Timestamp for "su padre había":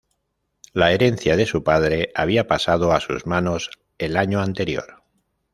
1.45-2.47